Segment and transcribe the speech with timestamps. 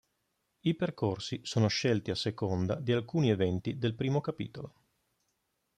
[0.61, 4.73] I percorsi sono scelti a seconda di alcuni eventi del primo capitolo.